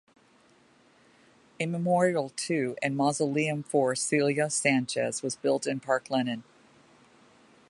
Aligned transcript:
A 1.59 1.67
memorial 1.67 2.29
to 2.29 2.75
and 2.81 2.97
mausoleum 2.97 3.61
for 3.61 3.93
Celia 3.93 4.49
Sanchez 4.49 5.21
was 5.21 5.35
built 5.35 5.67
in 5.67 5.79
Parque 5.79 6.09
Lenin. 6.09 6.43